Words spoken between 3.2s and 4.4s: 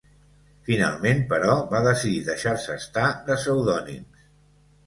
de pseudònims.